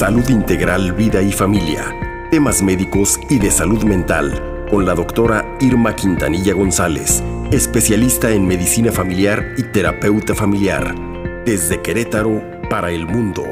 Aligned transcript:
Salud 0.00 0.26
Integral, 0.30 0.94
Vida 0.94 1.20
y 1.20 1.30
Familia. 1.30 1.94
Temas 2.30 2.62
médicos 2.62 3.20
y 3.28 3.38
de 3.38 3.50
salud 3.50 3.84
mental 3.84 4.64
con 4.70 4.86
la 4.86 4.94
doctora 4.94 5.58
Irma 5.60 5.94
Quintanilla 5.94 6.54
González, 6.54 7.22
especialista 7.52 8.30
en 8.30 8.46
medicina 8.46 8.92
familiar 8.92 9.54
y 9.58 9.62
terapeuta 9.62 10.34
familiar. 10.34 10.94
Desde 11.44 11.82
Querétaro 11.82 12.42
para 12.70 12.90
el 12.92 13.06
mundo. 13.06 13.44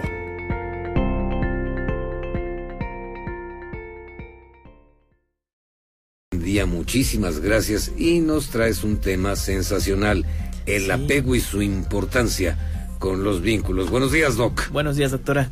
Día, 6.31 6.65
muchísimas 6.65 7.41
gracias 7.41 7.93
y 7.95 8.21
nos 8.21 8.49
traes 8.49 8.85
un 8.85 8.97
tema 8.97 9.37
sensacional, 9.37 10.25
el 10.65 10.91
apego 10.91 11.35
y 11.35 11.41
su 11.41 11.61
importancia 11.61 12.57
con 12.99 13.23
los 13.23 13.43
vínculos. 13.43 13.91
Buenos 13.91 14.13
días, 14.13 14.37
Doc. 14.37 14.71
Buenos 14.71 14.97
días, 14.97 15.11
doctora. 15.11 15.51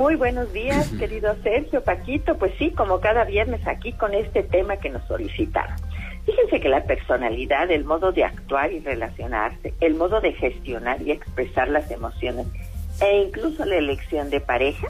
Muy 0.00 0.14
buenos 0.14 0.50
días, 0.54 0.88
querido 0.98 1.36
Sergio, 1.42 1.84
Paquito. 1.84 2.38
Pues 2.38 2.54
sí, 2.58 2.70
como 2.70 3.00
cada 3.00 3.24
viernes 3.24 3.66
aquí 3.66 3.92
con 3.92 4.14
este 4.14 4.42
tema 4.42 4.78
que 4.78 4.88
nos 4.88 5.06
solicitaron. 5.06 5.76
Fíjense 6.24 6.58
que 6.58 6.70
la 6.70 6.84
personalidad, 6.84 7.70
el 7.70 7.84
modo 7.84 8.10
de 8.10 8.24
actuar 8.24 8.72
y 8.72 8.80
relacionarse, 8.80 9.74
el 9.78 9.96
modo 9.96 10.22
de 10.22 10.32
gestionar 10.32 11.02
y 11.02 11.10
expresar 11.10 11.68
las 11.68 11.90
emociones 11.90 12.46
e 13.02 13.24
incluso 13.24 13.66
la 13.66 13.76
elección 13.76 14.30
de 14.30 14.40
pareja 14.40 14.88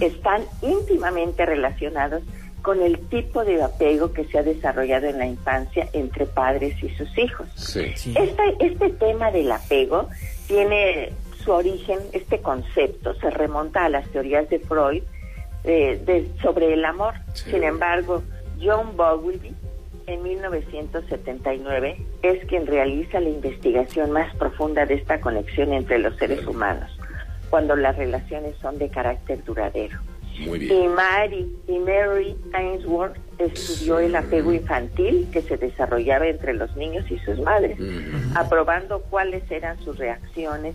están 0.00 0.42
íntimamente 0.62 1.44
relacionados 1.46 2.22
con 2.62 2.80
el 2.80 2.98
tipo 3.08 3.44
de 3.44 3.60
apego 3.60 4.12
que 4.12 4.24
se 4.26 4.38
ha 4.38 4.44
desarrollado 4.44 5.08
en 5.08 5.18
la 5.18 5.26
infancia 5.26 5.88
entre 5.92 6.26
padres 6.26 6.80
y 6.80 6.90
sus 6.90 7.18
hijos. 7.18 7.48
este 8.60 8.90
tema 8.90 9.32
del 9.32 9.50
apego 9.50 10.08
tiene 10.46 11.12
su 11.44 11.52
origen, 11.52 11.98
este 12.12 12.40
concepto, 12.40 13.14
se 13.14 13.30
remonta 13.30 13.84
a 13.84 13.88
las 13.88 14.08
teorías 14.08 14.48
de 14.48 14.58
Freud 14.60 15.02
eh, 15.64 16.28
sobre 16.42 16.72
el 16.72 16.84
amor. 16.84 17.14
Sin 17.34 17.62
embargo, 17.62 18.22
John 18.60 18.96
Bowlby, 18.96 19.54
en 20.06 20.22
1979, 20.22 21.96
es 22.22 22.44
quien 22.46 22.66
realiza 22.66 23.20
la 23.20 23.28
investigación 23.28 24.10
más 24.10 24.34
profunda 24.36 24.86
de 24.86 24.94
esta 24.94 25.20
conexión 25.20 25.72
entre 25.72 25.98
los 25.98 26.16
seres 26.16 26.46
humanos, 26.46 26.90
cuando 27.50 27.76
las 27.76 27.96
relaciones 27.96 28.56
son 28.58 28.78
de 28.78 28.88
carácter 28.88 29.42
duradero. 29.44 29.98
Y 30.36 30.88
Mary, 30.88 31.48
y 31.68 31.78
Mary 31.78 32.36
Ainsworth 32.52 33.16
estudió 33.38 34.00
el 34.00 34.16
apego 34.16 34.52
infantil 34.52 35.28
que 35.32 35.42
se 35.42 35.56
desarrollaba 35.56 36.26
entre 36.26 36.54
los 36.54 36.74
niños 36.76 37.08
y 37.08 37.18
sus 37.20 37.38
madres, 37.38 37.78
aprobando 38.34 39.00
cuáles 39.10 39.48
eran 39.48 39.78
sus 39.84 39.96
reacciones 39.96 40.74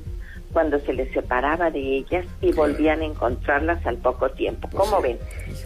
cuando 0.52 0.80
se 0.80 0.94
les 0.94 1.12
separaba 1.14 1.72
de 1.72 1.98
ellas 1.98 2.26
y 2.42 2.52
volvían 2.52 3.02
a 3.02 3.06
encontrarlas 3.06 3.86
al 3.86 3.98
poco 3.98 4.30
tiempo. 4.32 4.68
Pues 4.70 4.84
¿Cómo 4.84 5.02
ven? 5.02 5.18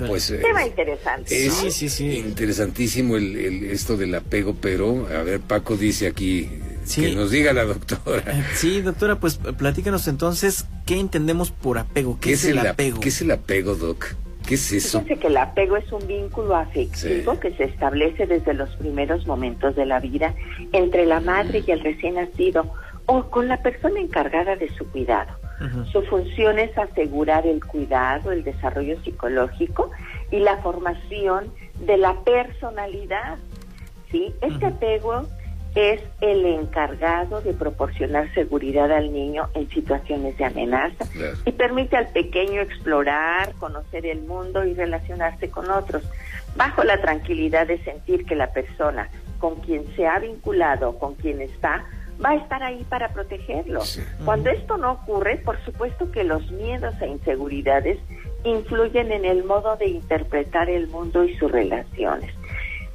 Pues, 0.07 0.33
Tema 0.41 0.65
interesante. 0.65 1.49
sí, 1.49 1.71
sí, 1.71 1.89
sí. 1.89 2.17
Interesantísimo 2.19 3.15
el, 3.15 3.65
esto 3.65 3.97
del 3.97 4.15
apego, 4.15 4.55
pero 4.59 5.07
a 5.07 5.23
ver, 5.23 5.39
Paco 5.39 5.77
dice 5.77 6.07
aquí 6.07 6.49
que 6.95 7.15
nos 7.15 7.31
diga 7.31 7.53
la 7.53 7.63
doctora. 7.63 8.23
Eh, 8.27 8.43
sí, 8.55 8.81
doctora, 8.81 9.19
pues 9.19 9.37
platícanos 9.37 10.07
entonces 10.07 10.65
qué 10.85 10.99
entendemos 10.99 11.51
por 11.51 11.77
apego. 11.77 12.17
¿Qué, 12.19 12.33
es, 12.33 12.45
el 12.45 12.59
apego? 12.59 12.99
¿Qué 12.99 13.09
es 13.09 13.21
el 13.21 13.31
apego, 13.31 13.75
doc? 13.75 14.15
¿Qué 14.47 14.55
es 14.55 14.71
eso? 14.73 15.01
Fíjense 15.01 15.21
que 15.21 15.27
el 15.27 15.37
apego 15.37 15.77
es 15.77 15.89
un 15.91 16.05
vínculo 16.05 16.55
afectivo 16.55 17.39
que 17.39 17.51
se 17.55 17.63
establece 17.63 18.27
desde 18.27 18.53
los 18.53 18.69
primeros 18.75 19.25
momentos 19.25 19.75
de 19.75 19.85
la 19.85 19.99
vida 19.99 20.35
entre 20.73 21.05
la 21.05 21.21
madre 21.21 21.63
y 21.65 21.71
el 21.71 21.79
recién 21.79 22.15
nacido 22.15 22.69
o 23.05 23.29
con 23.29 23.47
la 23.47 23.57
persona 23.57 23.99
encargada 23.99 24.55
de 24.55 24.69
su 24.69 24.89
cuidado. 24.89 25.31
Su 25.93 26.01
función 26.03 26.59
es 26.59 26.77
asegurar 26.77 27.47
el 27.47 27.63
cuidado, 27.63 28.33
el 28.33 28.43
desarrollo 28.43 29.01
psicológico 29.01 29.91
y 30.29 30.39
la 30.39 30.57
formación 30.57 31.53
de 31.79 31.97
la 31.97 32.15
personalidad. 32.25 33.37
¿sí? 34.11 34.33
Este 34.41 34.65
apego 34.65 35.25
es 35.75 36.01
el 36.21 36.45
encargado 36.45 37.41
de 37.41 37.53
proporcionar 37.53 38.31
seguridad 38.33 38.91
al 38.91 39.11
niño 39.11 39.49
en 39.53 39.69
situaciones 39.69 40.37
de 40.37 40.45
amenaza 40.45 41.05
y 41.45 41.51
permite 41.53 41.97
al 41.97 42.09
pequeño 42.09 42.61
explorar, 42.61 43.53
conocer 43.53 44.05
el 44.05 44.21
mundo 44.21 44.65
y 44.65 44.73
relacionarse 44.73 45.49
con 45.49 45.71
otros, 45.71 46.03
bajo 46.55 46.83
la 46.83 47.01
tranquilidad 47.01 47.67
de 47.67 47.83
sentir 47.83 48.25
que 48.25 48.35
la 48.35 48.51
persona 48.51 49.09
con 49.39 49.55
quien 49.61 49.83
se 49.95 50.07
ha 50.07 50.19
vinculado, 50.19 50.99
con 50.99 51.15
quien 51.15 51.41
está, 51.41 51.83
va 52.23 52.31
a 52.31 52.35
estar 52.35 52.63
ahí 52.63 52.83
para 52.89 53.09
protegerlo. 53.09 53.81
Cuando 54.25 54.49
esto 54.49 54.77
no 54.77 54.93
ocurre, 54.93 55.37
por 55.37 55.63
supuesto 55.63 56.11
que 56.11 56.23
los 56.23 56.49
miedos 56.51 56.95
e 57.01 57.07
inseguridades 57.07 57.99
influyen 58.43 59.11
en 59.11 59.25
el 59.25 59.43
modo 59.43 59.77
de 59.77 59.87
interpretar 59.87 60.69
el 60.69 60.87
mundo 60.87 61.23
y 61.23 61.35
sus 61.37 61.51
relaciones. 61.51 62.33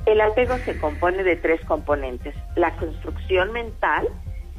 El 0.06 0.20
apego 0.20 0.56
se 0.58 0.78
compone 0.78 1.22
de 1.22 1.36
tres 1.36 1.60
componentes. 1.66 2.34
La 2.56 2.74
construcción 2.76 3.52
mental, 3.52 4.08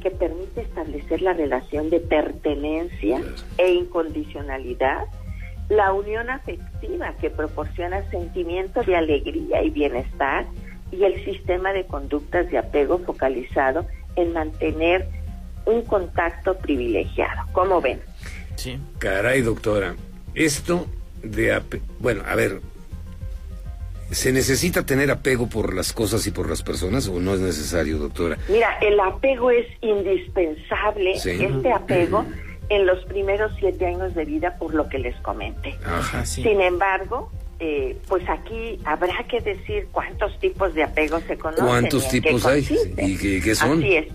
que 0.00 0.10
permite 0.10 0.62
establecer 0.62 1.22
la 1.22 1.32
relación 1.32 1.90
de 1.90 2.00
pertenencia 2.00 3.20
e 3.58 3.72
incondicionalidad. 3.72 5.04
La 5.68 5.92
unión 5.92 6.30
afectiva, 6.30 7.14
que 7.20 7.30
proporciona 7.30 8.08
sentimientos 8.10 8.86
de 8.86 8.96
alegría 8.96 9.62
y 9.62 9.70
bienestar. 9.70 10.46
Y 10.92 11.04
el 11.04 11.24
sistema 11.24 11.72
de 11.72 11.86
conductas 11.86 12.50
de 12.50 12.58
apego 12.58 12.98
focalizado 12.98 13.86
en 14.16 14.32
mantener 14.32 15.08
un 15.66 15.82
contacto 15.82 16.56
privilegiado. 16.58 17.42
¿Cómo 17.52 17.80
ven? 17.80 18.00
Sí. 18.56 18.78
Caray, 18.98 19.42
doctora. 19.42 19.94
Esto 20.34 20.86
de... 21.22 21.60
Bueno, 21.98 22.22
a 22.26 22.34
ver, 22.34 22.60
¿Se 24.10 24.32
necesita 24.32 24.84
tener 24.84 25.08
apego 25.12 25.48
por 25.48 25.72
las 25.72 25.92
cosas 25.92 26.26
y 26.26 26.32
por 26.32 26.50
las 26.50 26.64
personas 26.64 27.06
o 27.06 27.20
no 27.20 27.32
es 27.32 27.40
necesario, 27.40 27.98
doctora? 27.98 28.38
Mira, 28.48 28.76
el 28.80 28.98
apego 28.98 29.52
es 29.52 29.66
indispensable, 29.82 31.12
este 31.12 31.72
apego 31.72 32.24
en 32.70 32.86
los 32.86 33.04
primeros 33.04 33.52
siete 33.60 33.86
años 33.86 34.14
de 34.14 34.24
vida, 34.24 34.56
por 34.58 34.74
lo 34.74 34.88
que 34.88 34.98
les 34.98 35.14
comenté. 35.20 35.78
Ajá, 35.84 36.26
sí. 36.26 36.42
Sin 36.42 36.60
embargo, 36.60 37.30
eh, 37.60 37.94
pues 38.08 38.26
aquí 38.26 38.78
habrá 38.86 39.22
que 39.28 39.40
decir 39.40 39.86
cuántos 39.92 40.38
tipos 40.40 40.72
de 40.74 40.82
apego 40.82 41.20
se 41.20 41.36
conocen. 41.36 41.66
¿Cuántos 41.66 42.08
tipos 42.08 42.46
hay? 42.46 42.66
¿Y 42.96 43.40
qué, 43.42 43.54
son? 43.54 43.78
Así 43.78 43.96
es. 43.96 44.08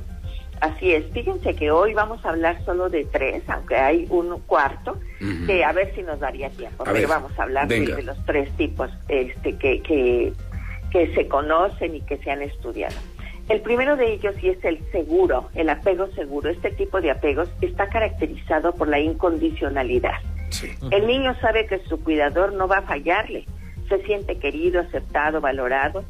Así 0.62 0.92
es. 0.94 1.06
Fíjense 1.14 1.54
que 1.54 1.70
hoy 1.70 1.94
vamos 1.94 2.26
a 2.26 2.30
hablar 2.30 2.64
solo 2.66 2.90
de 2.90 3.06
tres, 3.06 3.44
aunque 3.48 3.76
hay 3.76 4.08
un 4.10 4.40
cuarto, 4.48 4.98
que 5.46 5.64
a 5.64 5.72
ver 5.74 5.94
si 5.94 6.02
nos 6.02 6.20
daría 6.20 6.50
tiempo. 6.50 6.84
pero 6.86 7.08
vamos 7.08 7.38
a 7.38 7.44
hablar 7.44 7.68
de, 7.68 8.02
los 8.02 8.18
tres 8.26 8.50
tipos 8.58 8.90
este, 9.10 9.56
que, 9.58 9.82
que, 9.82 10.34
que 10.92 11.14
se 11.14 11.28
conocen 11.28 11.96
y 11.96 12.02
que 12.02 12.18
se 12.18 12.32
han 12.32 12.42
estudiado. 12.42 12.96
El 13.48 13.62
primero 13.62 13.96
de 13.96 14.12
ellos 14.12 14.34
y 14.42 14.50
es 14.50 14.66
el 14.66 14.80
seguro, 14.92 15.50
el 15.54 15.70
apego 15.70 16.08
seguro. 16.16 16.50
Este 16.50 16.72
tipo 16.72 17.00
de 17.00 17.12
apegos 17.12 17.48
está 17.62 17.88
caracterizado 17.90 18.74
por 18.74 18.88
la 18.88 19.00
incondicionalidad. 19.00 20.16
El 20.92 21.08
niño 21.08 21.36
sabe 21.42 21.66
que 21.66 21.80
su 21.80 22.04
cuidador 22.04 22.54
no 22.54 22.68
va 22.68 22.80
a 22.80 22.82
fallarle, 22.84 23.46
se 23.90 24.04
siente 24.04 24.38
querido, 24.38 24.82
aceptado, 24.82 25.42
valorado. 25.42 26.04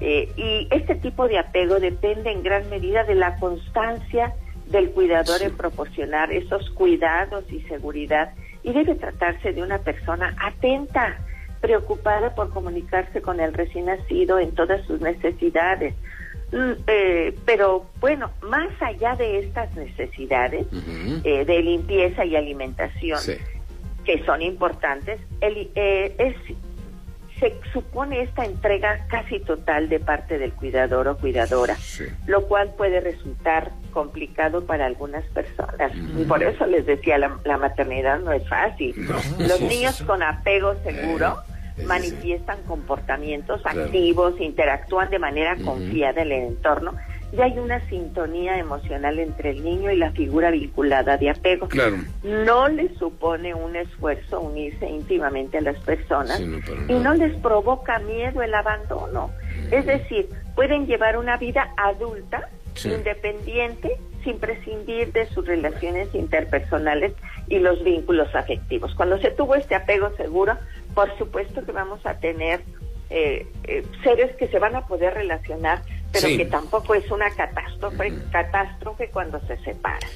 Eh, 0.00 0.30
y 0.36 0.68
este 0.70 0.94
tipo 0.94 1.26
de 1.26 1.38
apego 1.38 1.80
depende 1.80 2.30
en 2.30 2.42
gran 2.42 2.68
medida 2.70 3.04
de 3.04 3.16
la 3.16 3.36
constancia 3.36 4.32
del 4.66 4.90
cuidador 4.90 5.42
en 5.42 5.56
proporcionar 5.56 6.32
esos 6.32 6.70
cuidados 6.70 7.44
y 7.50 7.60
seguridad. 7.62 8.32
Y 8.62 8.72
debe 8.72 8.94
tratarse 8.94 9.52
de 9.52 9.62
una 9.62 9.78
persona 9.78 10.36
atenta, 10.40 11.18
preocupada 11.60 12.34
por 12.34 12.50
comunicarse 12.50 13.20
con 13.20 13.40
el 13.40 13.52
recién 13.52 13.86
nacido 13.86 14.38
en 14.38 14.54
todas 14.54 14.84
sus 14.86 15.00
necesidades. 15.00 15.94
Mm, 16.52 16.72
eh, 16.86 17.34
pero 17.44 17.86
bueno, 18.00 18.30
más 18.42 18.70
allá 18.80 19.16
de 19.16 19.40
estas 19.40 19.74
necesidades 19.76 20.66
eh, 21.24 21.44
de 21.44 21.62
limpieza 21.62 22.24
y 22.24 22.36
alimentación, 22.36 23.20
que 24.08 24.24
son 24.24 24.40
importantes, 24.40 25.20
el, 25.42 25.70
eh, 25.74 26.14
es, 26.16 26.34
se 27.38 27.54
supone 27.74 28.22
esta 28.22 28.46
entrega 28.46 29.06
casi 29.08 29.38
total 29.38 29.90
de 29.90 30.00
parte 30.00 30.38
del 30.38 30.54
cuidador 30.54 31.08
o 31.08 31.18
cuidadora, 31.18 31.76
lo 32.26 32.48
cual 32.48 32.72
puede 32.74 33.00
resultar 33.00 33.70
complicado 33.92 34.64
para 34.64 34.86
algunas 34.86 35.26
personas. 35.26 35.92
Por 36.26 36.42
eso 36.42 36.64
les 36.64 36.86
decía, 36.86 37.18
la, 37.18 37.58
maternidad 37.58 38.18
no 38.20 38.32
es 38.32 38.48
fácil. 38.48 38.94
Los 39.40 39.60
niños 39.60 40.02
con 40.04 40.22
apego 40.22 40.74
seguro 40.82 41.36
eh, 41.76 41.82
manifiestan 41.84 42.62
comportamientos 42.62 43.60
activos, 43.66 44.40
interactúan 44.40 45.10
de 45.10 45.18
manera 45.18 45.54
confiada 45.62 46.22
en 46.22 46.32
el 46.32 46.44
entorno 46.44 46.94
ya 47.32 47.44
hay 47.44 47.58
una 47.58 47.86
sintonía 47.88 48.58
emocional 48.58 49.18
entre 49.18 49.50
el 49.50 49.62
niño 49.62 49.90
y 49.90 49.96
la 49.96 50.12
figura 50.12 50.50
vinculada 50.50 51.16
de 51.16 51.30
apego. 51.30 51.68
Claro. 51.68 51.96
No 52.22 52.68
les 52.68 52.96
supone 52.96 53.54
un 53.54 53.76
esfuerzo 53.76 54.40
unirse 54.40 54.88
íntimamente 54.88 55.58
a 55.58 55.60
las 55.60 55.78
personas 55.80 56.40
y 56.40 56.94
no 56.94 57.14
les 57.14 57.34
provoca 57.36 57.98
miedo 58.00 58.42
el 58.42 58.54
abandono. 58.54 59.30
Es 59.70 59.84
decir, 59.86 60.28
pueden 60.54 60.86
llevar 60.86 61.18
una 61.18 61.36
vida 61.36 61.72
adulta, 61.76 62.48
independiente 62.84 63.98
sin 64.24 64.38
prescindir 64.38 65.12
de 65.12 65.26
sus 65.26 65.46
relaciones 65.46 66.14
interpersonales 66.14 67.12
y 67.48 67.58
los 67.58 67.82
vínculos 67.82 68.34
afectivos. 68.34 68.94
Cuando 68.94 69.18
se 69.18 69.30
tuvo 69.30 69.54
este 69.54 69.74
apego 69.74 70.10
seguro, 70.16 70.56
por 70.94 71.16
supuesto 71.18 71.64
que 71.64 71.72
vamos 71.72 72.04
a 72.04 72.18
tener 72.18 72.60
eh, 73.10 73.46
eh, 73.64 73.84
seres 74.02 74.36
que 74.36 74.48
se 74.48 74.58
van 74.58 74.76
a 74.76 74.86
poder 74.86 75.14
relacionar, 75.14 75.82
pero 76.12 76.28
que 76.28 76.46
tampoco 76.46 76.94
es 76.94 77.10
una 77.10 77.30
catástrofe, 77.30 78.12
catástrofe 78.30 79.08
cuando 79.10 79.40
se 79.46 79.56
separan. 79.58 80.08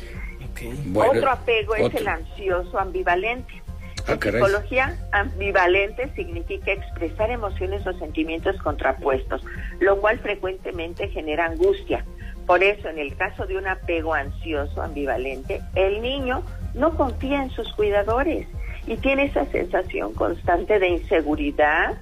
otro 0.94 1.30
apego 1.30 1.74
es 1.74 1.94
el 1.94 2.08
ansioso 2.08 2.78
ambivalente. 2.78 3.62
Ah, 4.08 4.12
en 4.14 4.20
psicología, 4.20 4.98
ambivalente 5.12 6.12
significa 6.16 6.72
expresar 6.72 7.30
emociones 7.30 7.86
o 7.86 7.92
sentimientos 7.98 8.56
contrapuestos, 8.60 9.44
lo 9.78 10.00
cual 10.00 10.18
frecuentemente 10.18 11.08
genera 11.08 11.46
angustia. 11.46 12.04
Por 12.46 12.64
eso, 12.64 12.88
en 12.88 12.98
el 12.98 13.16
caso 13.16 13.46
de 13.46 13.56
un 13.56 13.68
apego 13.68 14.14
ansioso 14.14 14.82
ambivalente, 14.82 15.60
el 15.76 16.02
niño 16.02 16.42
no 16.74 16.96
confía 16.96 17.42
en 17.42 17.50
sus 17.50 17.72
cuidadores 17.74 18.48
y 18.86 18.96
tiene 18.96 19.26
esa 19.26 19.46
sensación 19.46 20.12
constante 20.14 20.80
de 20.80 20.88
inseguridad, 20.88 21.94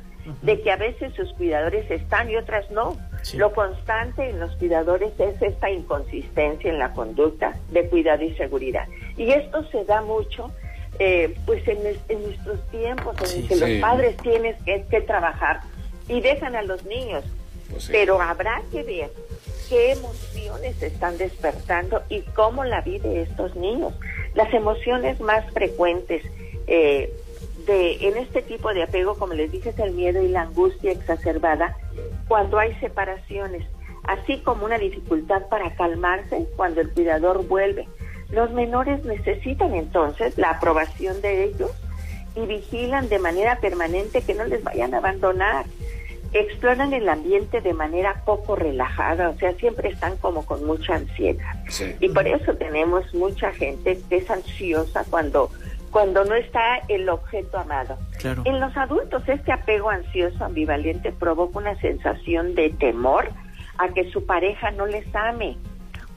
de 0.42 0.60
que 0.60 0.70
a 0.70 0.76
veces 0.76 1.12
sus 1.14 1.32
cuidadores 1.34 1.90
están 1.90 2.30
y 2.30 2.36
otras 2.36 2.70
no. 2.70 2.96
Lo 3.34 3.52
constante 3.52 4.30
en 4.30 4.40
los 4.40 4.54
cuidadores 4.56 5.12
es 5.18 5.40
esta 5.42 5.70
inconsistencia 5.70 6.70
en 6.70 6.78
la 6.78 6.92
conducta 6.92 7.56
de 7.70 7.86
cuidado 7.88 8.24
y 8.24 8.34
seguridad. 8.34 8.86
Y 9.16 9.30
esto 9.30 9.64
se 9.70 9.84
da 9.84 10.00
mucho 10.00 10.50
eh, 10.98 11.34
pues 11.46 11.66
en, 11.68 11.82
nuestros 11.82 12.68
tiempos 12.70 13.34
en 13.34 13.48
que 13.48 13.56
los 13.56 13.70
padres 13.80 14.16
tienen 14.18 14.56
que, 14.64 15.00
trabajar 15.00 15.60
y 16.08 16.20
dejan 16.20 16.56
a 16.56 16.62
los 16.62 16.84
niños. 16.84 17.24
Pues 17.70 17.88
Pero 17.90 18.20
habrá 18.20 18.62
que 18.72 18.82
ver 18.82 19.10
qué 19.68 19.92
emociones 19.92 20.82
están 20.82 21.16
despertando 21.16 22.02
y 22.08 22.22
cómo 22.34 22.64
la 22.64 22.80
vive 22.80 23.22
estos 23.22 23.54
niños. 23.54 23.94
Las 24.34 24.52
emociones 24.52 25.20
más 25.20 25.44
frecuentes 25.52 26.22
eh, 26.66 27.12
de 27.66 28.08
en 28.08 28.16
este 28.16 28.42
tipo 28.42 28.72
de 28.72 28.82
apego, 28.82 29.16
como 29.16 29.34
les 29.34 29.50
dije, 29.52 29.70
es 29.70 29.78
el 29.78 29.92
miedo 29.92 30.22
y 30.22 30.28
la 30.28 30.42
angustia 30.42 30.92
exacerbada 30.92 31.76
cuando 32.28 32.58
hay 32.58 32.74
separaciones, 32.80 33.66
así 34.04 34.38
como 34.38 34.64
una 34.64 34.78
dificultad 34.78 35.46
para 35.48 35.74
calmarse 35.74 36.46
cuando 36.56 36.80
el 36.80 36.90
cuidador 36.90 37.46
vuelve 37.46 37.86
los 38.32 38.52
menores 38.52 39.04
necesitan 39.04 39.74
entonces 39.74 40.38
la 40.38 40.50
aprobación 40.50 41.20
de 41.20 41.44
ellos 41.44 41.70
y 42.36 42.46
vigilan 42.46 43.08
de 43.08 43.18
manera 43.18 43.58
permanente 43.58 44.22
que 44.22 44.34
no 44.34 44.44
les 44.44 44.62
vayan 44.62 44.94
a 44.94 44.98
abandonar. 44.98 45.66
Exploran 46.32 46.92
el 46.92 47.08
ambiente 47.08 47.60
de 47.60 47.74
manera 47.74 48.22
poco 48.24 48.54
relajada, 48.54 49.30
o 49.30 49.36
sea, 49.36 49.52
siempre 49.54 49.88
están 49.88 50.16
como 50.18 50.46
con 50.46 50.64
mucha 50.64 50.94
ansiedad. 50.94 51.56
Y 51.98 52.08
por 52.08 52.28
eso 52.28 52.54
tenemos 52.54 53.12
mucha 53.14 53.50
gente 53.50 53.98
que 54.08 54.18
es 54.18 54.30
ansiosa 54.30 55.04
cuando 55.10 55.50
cuando 55.90 56.24
no 56.24 56.34
está 56.34 56.78
el 56.88 57.08
objeto 57.08 57.58
amado. 57.58 57.98
En 58.44 58.60
los 58.60 58.76
adultos 58.76 59.22
este 59.28 59.52
apego 59.52 59.90
ansioso 59.90 60.44
ambivalente 60.44 61.12
provoca 61.12 61.58
una 61.58 61.78
sensación 61.80 62.54
de 62.54 62.70
temor 62.70 63.30
a 63.78 63.88
que 63.88 64.10
su 64.10 64.26
pareja 64.26 64.70
no 64.70 64.86
les 64.86 65.06
ame 65.14 65.56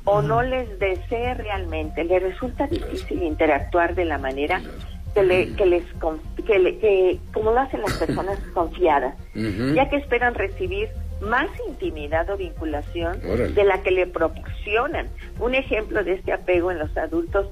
o 0.06 0.22
no 0.22 0.44
les 0.44 0.80
desee 0.80 1.34
realmente, 1.34 2.04
le 2.04 2.20
resulta 2.20 2.68
difícil 2.68 3.24
interactuar 3.24 3.96
de 3.96 4.06
la 4.06 4.18
manera 4.18 4.62
que, 5.14 5.24
le, 5.24 5.54
que 5.56 5.66
les 5.66 5.84
que, 6.46 6.78
que 6.80 7.20
como 7.34 7.52
lo 7.52 7.60
hacen 7.60 7.82
las 7.82 7.94
personas 7.94 8.38
confiadas, 8.54 9.16
ya 9.34 9.90
que 9.90 9.98
esperan 9.98 10.36
recibir 10.36 10.90
más 11.22 11.48
intimidad 11.70 12.30
o 12.30 12.38
vinculación 12.38 13.20
de 13.22 13.64
la 13.64 13.82
que 13.82 13.92
le 13.92 14.08
proporcionan. 14.08 15.08
Un 15.40 15.56
ejemplo 15.56 16.04
de 16.04 16.14
este 16.14 16.34
apego 16.34 16.72
en 16.72 16.80
los 16.80 16.96
adultos 16.98 17.48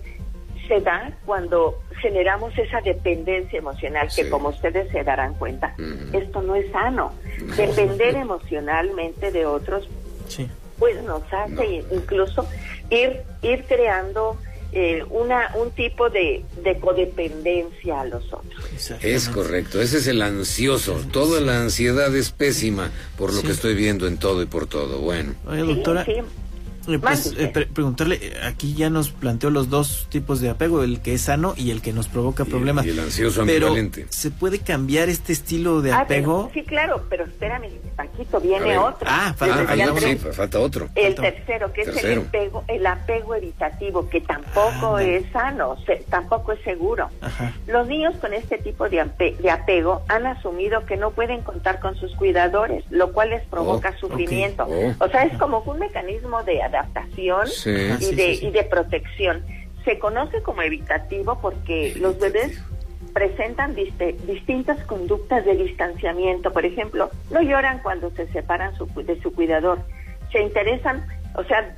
se 0.67 0.79
da 0.81 1.11
cuando 1.25 1.79
generamos 2.01 2.57
esa 2.57 2.81
dependencia 2.81 3.59
emocional, 3.59 4.09
que 4.15 4.29
como 4.29 4.49
ustedes 4.49 4.91
se 4.91 5.03
darán 5.03 5.35
cuenta, 5.35 5.75
esto 6.13 6.41
no 6.41 6.55
es 6.55 6.71
sano. 6.71 7.13
Depender 7.55 8.15
emocionalmente 8.15 9.31
de 9.31 9.45
otros 9.45 9.87
sí 10.27 10.49
pues 10.81 11.01
nos 11.03 11.21
hace 11.31 11.85
incluso 11.91 12.47
ir, 12.89 13.21
ir 13.43 13.63
creando 13.67 14.35
eh, 14.71 15.03
una, 15.11 15.51
un 15.53 15.69
tipo 15.69 16.09
de, 16.09 16.43
de, 16.63 16.79
codependencia 16.79 18.01
a 18.01 18.05
los 18.05 18.23
otros. 18.33 18.91
Es 19.03 19.29
correcto, 19.29 19.79
ese 19.79 19.99
es 19.99 20.07
el 20.07 20.23
ansioso. 20.23 20.99
Toda 21.11 21.39
la 21.39 21.61
ansiedad 21.61 22.13
es 22.15 22.31
pésima 22.31 22.89
por 23.15 23.31
lo 23.31 23.43
que 23.43 23.51
estoy 23.51 23.75
viendo 23.75 24.07
en 24.07 24.17
todo 24.17 24.41
y 24.41 24.47
por 24.47 24.65
todo. 24.65 24.97
Bueno. 24.97 25.35
Oye, 25.45 25.61
doctora, 25.61 26.03
eh, 26.87 26.99
pues, 26.99 27.33
eh, 27.37 27.67
preguntarle, 27.73 28.19
eh, 28.21 28.33
aquí 28.43 28.73
ya 28.73 28.89
nos 28.89 29.11
planteó 29.11 29.49
los 29.49 29.69
dos 29.69 30.07
tipos 30.09 30.41
de 30.41 30.49
apego, 30.49 30.83
el 30.83 31.01
que 31.01 31.13
es 31.13 31.21
sano 31.21 31.53
y 31.55 31.71
el 31.71 31.81
que 31.81 31.93
nos 31.93 32.07
provoca 32.07 32.45
problemas. 32.45 32.85
Y 32.85 32.89
el 32.89 32.99
ansioso 32.99 33.41
ambivalente. 33.41 34.07
¿se 34.09 34.31
puede 34.31 34.59
cambiar 34.59 35.09
este 35.09 35.33
estilo 35.33 35.81
de 35.81 35.91
ah, 35.91 36.01
apego? 36.01 36.49
sí, 36.53 36.63
claro, 36.63 37.05
pero 37.09 37.25
espérame, 37.25 37.69
Paquito, 37.95 38.39
viene 38.39 38.77
otro. 38.77 39.07
Ah, 39.09 39.33
falta, 39.37 39.65
ah, 39.69 39.99
sí, 39.99 40.15
falta 40.15 40.59
otro. 40.59 40.89
El 40.95 41.15
tercero, 41.15 41.71
que 41.71 41.81
es 41.81 42.03
el 42.03 42.19
apego, 42.19 42.63
el 42.67 42.85
apego 42.85 43.35
evitativo, 43.35 44.09
que 44.09 44.21
tampoco 44.21 44.95
ah, 44.95 45.03
es 45.03 45.23
sano, 45.31 45.77
tampoco 46.09 46.53
es 46.53 46.61
seguro. 46.63 47.09
Los 47.67 47.87
niños 47.87 48.15
con 48.19 48.33
este 48.33 48.57
tipo 48.57 48.89
de, 48.89 49.01
apego 49.51 50.01
han 50.07 50.25
asumido 50.25 50.85
que 50.85 50.97
no 50.97 51.11
pueden 51.11 51.41
contar 51.41 51.79
con 51.79 51.95
sus 51.95 52.15
cuidadores, 52.15 52.83
lo 52.89 53.11
cual 53.13 53.29
les 53.29 53.45
provoca 53.45 53.93
oh, 53.95 53.99
sufrimiento. 53.99 54.65
Oh. 54.67 55.05
O 55.05 55.09
sea, 55.09 55.23
es 55.23 55.37
como 55.37 55.59
un 55.59 55.79
mecanismo 55.79 56.43
de 56.43 56.61
adaptación 56.71 57.47
y, 57.99 58.15
de, 58.15 58.39
y 58.41 58.51
de 58.51 58.63
protección. 58.63 59.45
Se 59.85 59.97
conoce 59.99 60.41
como 60.41 60.61
evitativo 60.61 61.39
porque 61.41 61.93
los 61.99 62.19
bebés 62.19 62.61
presentan 63.13 63.75
distintas 63.75 64.83
conductas 64.85 65.45
de 65.45 65.55
distanciamiento. 65.55 66.51
Por 66.51 66.65
ejemplo, 66.65 67.09
no 67.29 67.41
lloran 67.41 67.79
cuando 67.79 68.09
se 68.11 68.27
separan 68.27 68.73
de 68.95 69.21
su 69.21 69.33
cuidador. 69.33 69.79
Se 70.31 70.41
interesan, 70.41 71.05
o 71.35 71.43
sea, 71.43 71.77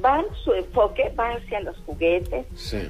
van 0.00 0.24
su 0.42 0.52
enfoque 0.52 1.12
va 1.18 1.32
hacia 1.32 1.60
los 1.60 1.76
juguetes, 1.86 2.46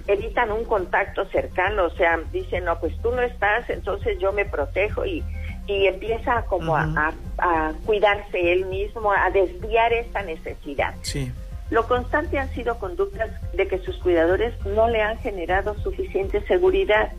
evitan 0.06 0.50
un 0.52 0.64
contacto 0.64 1.24
cercano, 1.26 1.84
o 1.86 1.90
sea, 1.90 2.20
dicen, 2.32 2.64
no, 2.64 2.78
pues 2.80 2.96
tú 3.02 3.12
no 3.12 3.22
estás, 3.22 3.68
entonces 3.70 4.18
yo 4.18 4.32
me 4.32 4.44
protejo 4.44 5.04
y, 5.04 5.22
y 5.66 5.86
empieza 5.86 6.42
como 6.42 6.76
a, 6.76 7.12
a, 7.38 7.72
cuidarse 7.84 8.52
él 8.52 8.66
mismo, 8.66 9.12
a 9.12 9.30
desviar 9.30 9.92
esta 9.92 10.22
necesidad. 10.22 10.94
Sí. 11.02 11.32
Lo 11.74 11.88
constante 11.88 12.38
han 12.38 12.48
sido 12.54 12.78
conductas 12.78 13.30
de 13.52 13.66
que 13.66 13.80
sus 13.80 13.98
cuidadores 13.98 14.54
no 14.64 14.88
le 14.88 15.02
han 15.02 15.18
generado 15.18 15.74
suficiente 15.80 16.40
seguridad. 16.46 17.10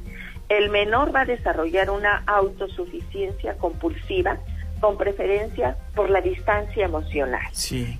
El 0.48 0.70
menor 0.70 1.14
va 1.14 1.22
a 1.22 1.26
desarrollar 1.26 1.90
una 1.90 2.24
autosuficiencia 2.26 3.58
compulsiva 3.58 4.38
con 4.80 4.98
preferencia 4.98 5.76
por 5.94 6.10
la 6.10 6.22
distancia 6.22 6.86
emocional. 6.86 7.42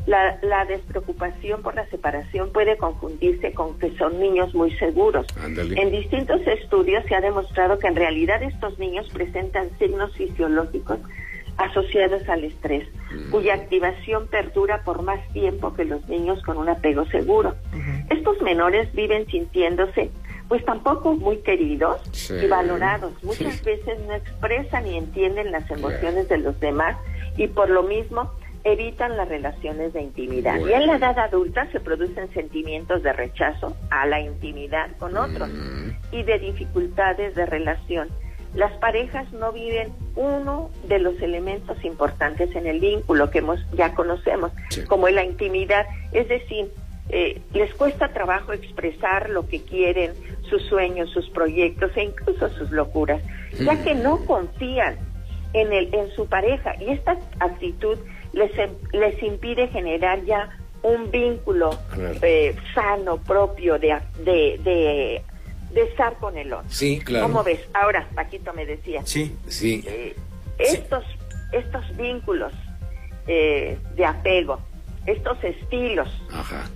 La, 0.06 0.64
despreocupación 0.66 1.62
por 1.62 1.76
la 1.76 1.86
separación 1.90 2.54
puede 2.54 2.78
confundirse 2.78 3.52
con 3.52 3.78
que 3.78 3.94
son 3.98 4.18
niños 4.18 4.56
muy 4.56 4.72
seguros. 4.78 5.28
En 5.46 5.92
distintos 5.92 6.40
estudios 6.48 7.04
se 7.06 7.16
ha 7.16 7.22
demostrado 7.22 7.80
que 7.80 7.88
en 7.88 7.98
realidad 7.98 8.42
estos 8.42 8.80
niños 8.80 9.10
presentan 9.12 9.78
signos 9.78 10.16
fisiológicos 10.16 11.00
asociados 11.58 12.28
al 12.28 12.44
estrés, 12.44 12.88
mm. 13.12 13.32
cuya 13.32 13.54
activación 13.54 14.28
perdura 14.28 14.84
por 14.84 15.02
más 15.02 15.20
tiempo 15.34 15.74
que 15.74 15.86
los 15.86 16.08
niños 16.10 16.42
con 16.44 16.58
un 16.58 16.70
apego 16.70 17.06
seguro. 17.08 17.56
Estos 18.10 18.42
menores 18.42 18.94
viven 18.94 19.26
sintiéndose 19.28 20.12
pues 20.48 20.64
tampoco 20.64 21.16
muy 21.16 21.38
queridos 21.38 22.02
y 22.30 22.48
valorados. 22.48 23.12
Muchas 23.24 23.64
veces 23.64 24.00
no 24.06 24.14
expresan 24.14 24.84
ni 24.84 24.98
entienden 24.98 25.52
las 25.52 25.70
emociones 25.72 26.30
de 26.30 26.38
los 26.38 26.60
demás 26.60 26.98
y 27.38 27.48
por 27.48 27.70
lo 27.70 27.84
mismo 27.84 28.32
evitan 28.64 29.16
las 29.16 29.28
relaciones 29.28 29.94
de 29.94 30.02
intimidad. 30.02 30.60
Y 30.60 30.74
en 30.74 30.88
la 30.88 30.98
edad 30.98 31.18
adulta 31.20 31.68
se 31.72 31.80
producen 31.80 32.32
sentimientos 32.34 33.04
de 33.04 33.14
rechazo 33.14 33.76
a 33.92 34.06
la 34.06 34.20
intimidad 34.20 34.90
con 34.98 35.18
otros 35.18 35.50
mm. 35.50 35.90
y 36.12 36.24
de 36.24 36.40
dificultades 36.40 37.36
de 37.36 37.46
relación 37.46 38.10
las 38.56 38.72
parejas 38.78 39.32
no 39.34 39.52
viven 39.52 39.94
uno 40.16 40.70
de 40.88 41.00
los 41.00 41.22
elementos 41.22 41.84
importantes 41.84 42.56
en 42.56 42.68
el 42.68 42.80
vínculo 42.80 43.30
que 43.30 43.40
hemos, 43.40 43.60
ya 43.74 43.94
conocemos, 43.94 44.52
como 44.88 45.10
la 45.10 45.24
intimidad, 45.24 45.86
es 46.12 46.28
decir, 46.28 46.72
eh, 47.10 47.42
les 47.54 47.74
cuesta 47.76 48.14
trabajo 48.14 48.54
expresar 48.54 49.30
lo 49.30 49.48
que 49.48 49.62
quieren, 49.62 50.14
sus 50.50 50.64
sueños, 50.64 51.10
sus 51.12 51.30
proyectos 51.30 51.92
e 51.96 52.04
incluso 52.06 52.50
sus 52.50 52.72
locuras, 52.72 53.22
ya 53.60 53.84
que 53.84 53.94
no 53.94 54.26
confían 54.26 54.98
en, 55.54 55.74
el, 55.74 55.94
en 55.94 56.10
su 56.12 56.28
pareja. 56.28 56.76
Y 56.80 56.92
esta 56.92 57.18
actitud 57.40 57.98
les, 58.34 58.52
les 58.94 59.22
impide 59.22 59.68
generar 59.68 60.24
ya 60.24 60.50
un 60.82 61.12
vínculo 61.12 61.72
eh, 62.22 62.56
sano, 62.74 63.18
propio 63.18 63.80
de, 63.80 64.00
de 64.24 64.60
de 64.64 65.24
estar 65.84 66.16
con 66.18 66.38
el 66.38 66.54
otro. 66.54 66.70
Sí, 66.70 67.00
claro. 67.00 67.28
¿Cómo 67.28 67.44
ves? 67.44 67.60
Ahora, 67.74 68.08
Paquito 68.16 68.54
me 68.54 68.66
decía. 68.66 69.02
Sí, 69.06 69.36
sí. 69.48 69.84
Eh, 69.88 70.16
estos, 70.58 71.04
estos 71.52 71.98
vínculos 71.98 72.54
eh, 73.28 73.78
de 73.96 74.06
apego 74.06 74.60
estos 75.06 75.44
estilos. 75.44 76.10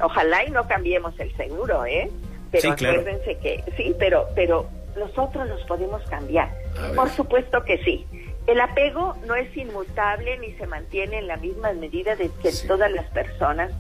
Ojalá 0.01 0.46
y 0.46 0.51
no 0.51 0.68
cambiemos 0.68 1.20
el 1.20 1.36
seguro, 1.36 1.86
¿eh? 1.86 2.10
Pero 2.51 2.72
acuérdense 2.72 3.38
que 3.38 3.63
sí, 3.77 3.96
pero 4.00 4.27
pero 4.36 4.70
nosotros 4.98 5.48
los 5.48 5.62
podemos 5.63 6.01
cambiar. 6.10 6.51
Por 6.96 7.10
supuesto 7.10 7.63
que 7.63 7.84
sí. 7.84 8.06
El 8.48 8.60
apego 8.62 9.15
no 9.27 9.36
es 9.36 9.56
inmutable 9.56 10.38
ni 10.39 10.53
se 10.53 10.65
mantiene 10.65 11.20
en 11.20 11.27
la 11.27 11.38
misma 11.38 11.72
medida 11.74 12.15
de 12.15 12.32
que 12.41 12.51
todas 12.68 12.91
las 12.91 13.06
personas. 13.08 13.72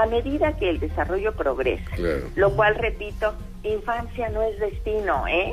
A 0.00 0.06
medida 0.06 0.56
que 0.56 0.70
el 0.70 0.78
desarrollo 0.78 1.32
progresa, 1.34 1.90
lo 2.36 2.54
cual, 2.54 2.76
repito, 2.76 3.34
infancia 3.64 4.28
no 4.28 4.44
es 4.44 4.56
destino, 4.60 5.26
¿eh? 5.26 5.52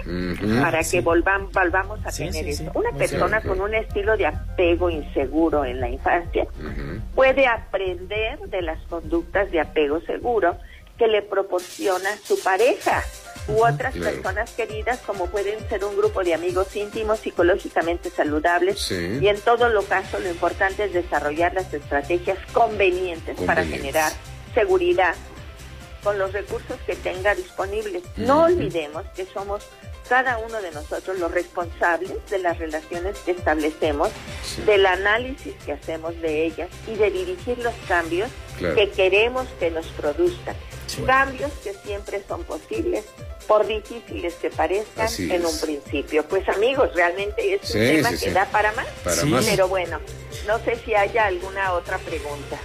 Para 0.61 0.83
que 0.83 1.01
volvamos, 1.01 1.51
volvamos 1.51 1.99
a 2.05 2.11
tener 2.11 2.47
eso. 2.47 2.71
Una 2.75 2.91
persona 2.91 3.41
con 3.41 3.59
un 3.59 3.73
estilo 3.73 4.15
de 4.15 4.27
apego 4.27 4.91
inseguro 4.91 5.65
en 5.65 5.81
la 5.81 5.89
infancia 5.89 6.45
puede 7.15 7.47
aprender 7.47 8.37
de 8.39 8.61
las 8.61 8.79
conductas 8.83 9.49
de 9.49 9.61
apego 9.61 9.99
seguro 10.01 10.57
que 10.95 11.07
le 11.07 11.23
proporciona 11.23 12.09
su 12.23 12.39
pareja 12.43 13.01
u 13.47 13.63
otras 13.63 13.95
personas 13.95 14.51
queridas 14.51 14.99
como 14.99 15.27
pueden 15.27 15.59
ser 15.69 15.83
un 15.85 15.95
grupo 15.97 16.23
de 16.23 16.33
amigos 16.33 16.75
íntimos 16.75 17.19
psicológicamente 17.19 18.09
saludables 18.09 18.91
y 18.91 19.27
en 19.27 19.39
todo 19.41 19.69
lo 19.69 19.83
caso 19.83 20.19
lo 20.19 20.29
importante 20.29 20.85
es 20.85 20.93
desarrollar 20.93 21.53
las 21.53 21.73
estrategias 21.73 22.37
convenientes, 22.53 23.39
para 23.41 23.65
generar 23.65 24.11
seguridad 24.55 25.13
con 26.03 26.17
los 26.17 26.33
recursos 26.33 26.77
que 26.87 26.95
tenga 26.95 27.35
disponibles. 27.35 28.03
No 28.17 28.45
olvidemos 28.45 29.03
que 29.15 29.25
somos 29.25 29.63
cada 30.07 30.37
uno 30.37 30.61
de 30.61 30.71
nosotros 30.71 31.17
los 31.19 31.31
responsables 31.31 32.13
de 32.29 32.39
las 32.39 32.57
relaciones 32.59 33.17
que 33.19 33.31
establecemos, 33.31 34.09
del 34.65 34.85
análisis 34.85 35.53
que 35.65 35.73
hacemos 35.73 36.19
de 36.21 36.45
ellas 36.45 36.69
y 36.87 36.95
de 36.95 37.09
dirigir 37.09 37.57
los 37.59 37.73
cambios 37.87 38.29
que 38.59 38.89
queremos 38.91 39.47
que 39.59 39.71
nos 39.71 39.87
produzcan. 39.87 40.55
Cambios 41.05 41.51
que 41.63 41.73
siempre 41.73 42.23
son 42.27 42.43
posibles, 42.43 43.03
por 43.47 43.65
difíciles 43.65 44.33
que 44.35 44.49
parezcan 44.49 45.09
en 45.17 45.45
un 45.45 45.59
principio. 45.59 46.23
Pues 46.25 46.47
amigos, 46.49 46.93
realmente 46.93 47.55
es 47.55 47.73
un 47.73 47.81
tema 47.81 48.11
que 48.15 48.31
da 48.31 48.45
para 48.45 48.71
más. 48.73 48.87
Pero 49.03 49.67
bueno, 49.67 49.99
no 50.47 50.59
sé 50.59 50.77
si 50.85 50.93
haya 50.93 51.25
alguna 51.25 51.73
otra 51.73 51.97
pregunta. 51.97 52.59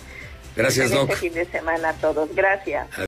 Gracias, 0.56 0.92
Doc. 0.92 1.14
fin 1.16 1.34
de 1.34 1.46
semana 1.46 1.90
a 1.90 1.94
todos. 1.94 2.30
Gracias. 2.36 2.90